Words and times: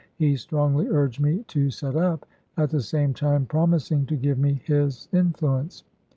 He 0.15 0.35
strongly 0.35 0.87
urged 0.87 1.21
me 1.21 1.43
to 1.49 1.69
set 1.69 1.95
up, 1.95 2.25
at 2.57 2.71
the 2.71 2.81
same 2.81 3.13
time 3.13 3.45
promising 3.45 4.07
to 4.07 4.15
give 4.15 4.39
me 4.39 4.59
his 4.65 5.07
influ 5.13 5.61
ence. 5.61 5.83